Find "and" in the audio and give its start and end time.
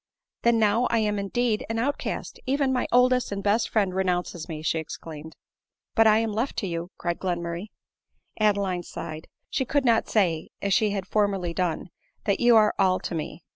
3.31-3.43, 12.25-12.39